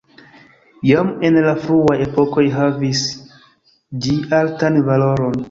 [0.91, 3.03] Jam en la fruaj epokoj havis
[4.07, 5.39] ĝi altan valoron.